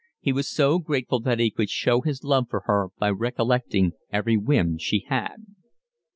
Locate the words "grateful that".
0.79-1.37